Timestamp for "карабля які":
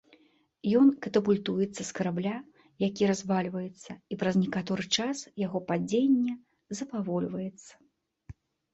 1.99-3.11